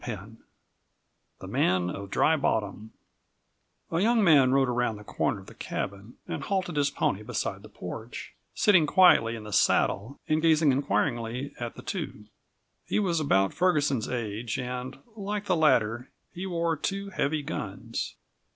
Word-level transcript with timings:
CHAPTER 0.03 0.25
V 0.29 0.37
THE 1.41 1.47
MAN 1.47 1.91
OF 1.91 2.09
DRY 2.09 2.35
BOTTOM 2.35 2.91
A 3.91 3.99
young 3.99 4.23
man 4.23 4.51
rode 4.51 4.67
around 4.67 4.95
the 4.95 5.03
corner 5.03 5.39
of 5.41 5.45
the 5.45 5.53
cabin 5.53 6.15
and 6.27 6.41
halted 6.41 6.75
his 6.75 6.89
pony 6.89 7.21
beside 7.21 7.61
the 7.61 7.69
porch, 7.69 8.33
sitting 8.55 8.87
quietly 8.87 9.35
in 9.35 9.43
the 9.43 9.53
saddle 9.53 10.19
and 10.27 10.41
gazing 10.41 10.71
inquiringly 10.71 11.53
at 11.59 11.75
the 11.75 11.83
two. 11.83 12.25
He 12.85 12.97
was 12.97 13.19
about 13.19 13.53
Ferguson's 13.53 14.09
age 14.09 14.57
and, 14.57 14.97
like 15.15 15.45
the 15.45 15.55
latter, 15.55 16.09
he 16.33 16.47
wore 16.47 16.75
two 16.75 17.09
heavy 17.11 17.43
guns. 17.43 18.15